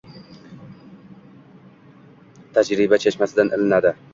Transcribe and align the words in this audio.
tajriba 2.57 3.01
chashmasidan 3.05 3.57
ilinadi. 3.61 3.97